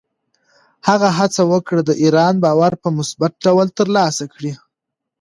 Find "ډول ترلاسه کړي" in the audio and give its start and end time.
3.45-4.53